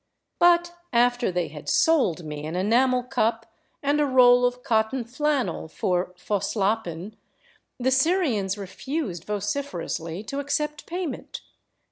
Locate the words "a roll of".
4.01-4.63